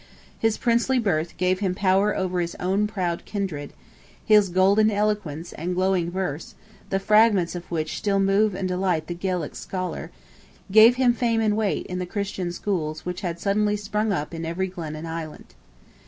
[0.39, 3.71] His princely birth gave him power over his own proud kindred;
[4.25, 9.55] his golden eloquence and glowing verse—the fragments of which still move and delight the Gaelic
[9.55, 14.43] scholar—gave him fame and weight in the Christian schools which had suddenly sprung up in
[14.43, 15.53] every glen and island.